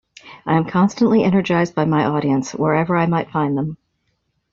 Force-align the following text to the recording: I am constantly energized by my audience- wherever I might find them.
I 0.47 0.57
am 0.57 0.65
constantly 0.65 1.23
energized 1.23 1.75
by 1.75 1.85
my 1.85 2.05
audience- 2.05 2.53
wherever 2.55 2.97
I 2.97 3.05
might 3.05 3.29
find 3.29 3.55
them. 3.55 3.77